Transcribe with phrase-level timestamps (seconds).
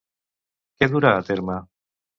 [0.79, 1.63] Què durà a terme?